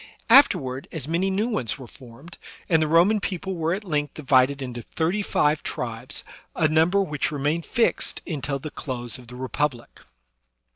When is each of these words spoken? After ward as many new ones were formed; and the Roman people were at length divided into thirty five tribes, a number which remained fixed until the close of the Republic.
After 0.31 0.57
ward 0.57 0.87
as 0.91 1.07
many 1.07 1.29
new 1.29 1.47
ones 1.47 1.77
were 1.77 1.85
formed; 1.85 2.39
and 2.67 2.81
the 2.81 2.87
Roman 2.87 3.19
people 3.19 3.53
were 3.53 3.75
at 3.75 3.83
length 3.83 4.15
divided 4.15 4.59
into 4.59 4.81
thirty 4.81 5.21
five 5.21 5.61
tribes, 5.61 6.23
a 6.55 6.67
number 6.67 7.03
which 7.03 7.31
remained 7.31 7.67
fixed 7.67 8.23
until 8.25 8.57
the 8.57 8.71
close 8.71 9.19
of 9.19 9.27
the 9.27 9.35
Republic. 9.35 9.99